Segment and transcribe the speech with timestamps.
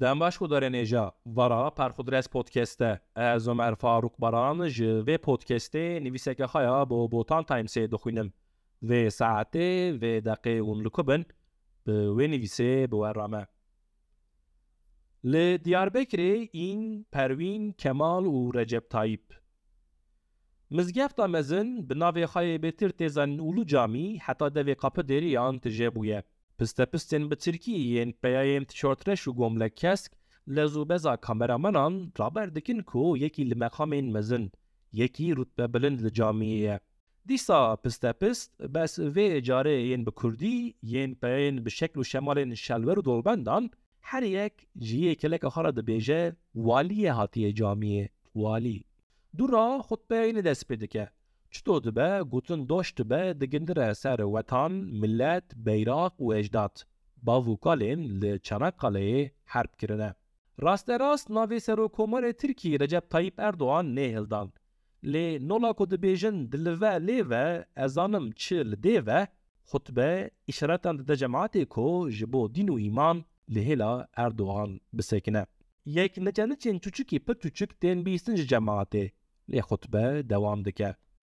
[0.00, 3.74] Dambaşkoda Neja Vara Parxudres podcast'te ez Ömer
[4.18, 8.32] Baran ji ve podcast'te niviseke haya Botan Times'e dokunem
[8.82, 11.26] ve saate ve dakika un lukubin
[11.86, 13.46] ve nivise bo Le
[15.24, 19.34] Li Diyarbekirê in Pervin Kemal u Recep Tayyip.
[20.70, 26.22] Mizgefta mezin bi navê xayê bêtir Ulu cami heta devê kapı deriyan tije bûye.
[26.58, 30.12] پسته پستین به ترکیه این پیایم تشارترش و گمله کسک
[30.46, 34.50] لزو بزا کامرامنان رابر دکن کو یکی لمقامین مزن
[34.92, 36.80] یکی رتبه بلند لجامیه
[37.26, 42.54] دیسا پسته پست بس وی اجاره این به کردی این پیاین به شکل و شمال
[42.54, 43.70] شلور و دولبندان
[44.02, 48.84] هر یک جیه کلک خارا ده والی حاطی جامیه والی
[49.36, 51.12] دورا خود پیاین دست پیده
[51.50, 56.86] Çito dibe gotin doş dibe digindire ser wetan, millet, beyraq û ecdat.
[57.22, 60.14] Bav û kalên li Çanakkale'yê herb kirine.
[60.62, 64.48] Rasterast navê Serokkomarê Tirkiyê Recep Tayyip Erdoğan nêhildan.
[65.04, 69.26] Lê nola ku dibêjin dilive lê ve ezanim çi li dê ve
[69.64, 75.46] xutbe îşaretan dide cemaatê ku ji bo dîn û îman li hêla Erdoğan bisekine.
[75.84, 78.46] Yek neçeniçên çûçikî pir çûçik tên bîstin ji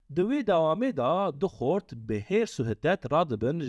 [0.10, 0.16] dewam dike.
[0.16, 3.62] Di wê dewamê da du xort bi hêr suhitet radibin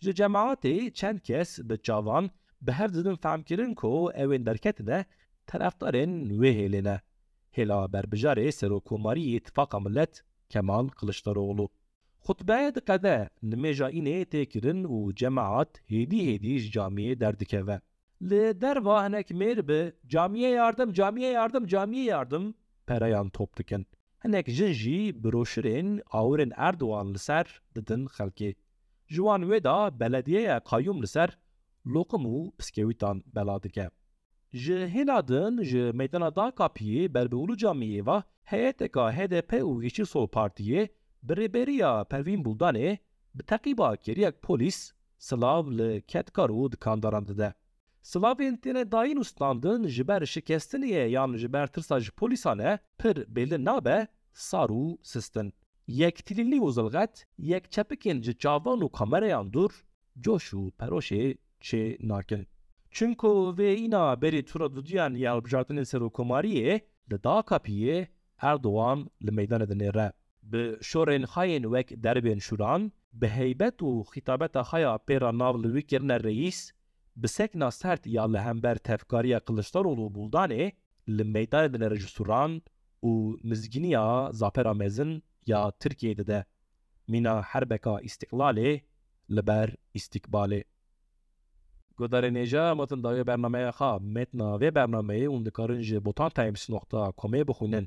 [0.00, 5.04] ji cemaatê çend kes bi çavan bi hev didin femkirin ku ew ên derketine
[5.46, 7.00] terefdarên wê hêlê
[7.52, 11.68] Hêla berbijarê Serokkomarî İttifaka Millet Kemal Kılıçdaroğlu.
[12.20, 17.80] Xutbeye diqede nimêja înê têkirin û cemaat hêdî hêdî ji camiyê derdikeve.
[18.22, 22.54] Li derva hinek mêr bi camiye yardım, camiye yardım, camiye yardım
[22.86, 23.86] pereyan top dikin.
[24.24, 25.88] Hinek jin jî bi roşirên
[26.18, 28.50] awirên Erdoğan li ser didin xelkê.
[29.06, 31.38] Ji wan wê da belediyeya Qayyum li ser
[31.86, 33.90] loqim û piskewîtan bela dike.
[34.52, 40.88] Ji hêla din ji meydana Dakapiyê berbiûlû camiyê ve heyeteka HDP û Yeşil Sol Partiyê
[41.22, 42.98] bi rêberiya Pervîn Buldanê
[43.34, 46.50] bi teqîba keriyek polîs silav li ketkar.
[48.02, 52.78] Silavên têne dayîn û standin ji ber şikestiniyê yan ji ber tirsa ji polîsan e
[52.98, 55.52] pir bêlin nabe sar û sistin.
[55.86, 59.72] Yek tilîlî û zilget, yek çepikên ji çavan û kamereyan dur,
[60.20, 62.46] coş û peroşê çê nakin.
[62.90, 68.06] Çunku vê îna berî tura dudiyan ya hilbijartinên Serokkomariyê li Dakapiyê
[68.40, 70.12] Erdoğan li meydanê dinêre.
[70.42, 75.86] Bi şorên xayên wek derbên şûran, bi heybet û xîtabeta xaya pêra nav li wî
[75.86, 76.72] kirine reîs,
[77.22, 80.72] bi sekna sert ya li hember tevkariya Kılıçdaroğlu û Buldanê
[81.16, 82.52] li meydanê dinêre ji sûran
[83.02, 83.10] û
[83.48, 86.44] mizginiya zapera mezin ya Tirkiyeyê dide.
[87.08, 88.70] Mîna herbeka îstiqlalê
[89.30, 89.68] li ber
[89.98, 90.64] îstikbalê.
[91.98, 97.86] Godarê nêja metin dawê bernameya xwe metna vê bernameyê hûn dikarin ji botantimes.comê bixwînin.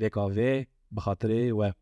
[0.00, 1.72] Vêka vê bi.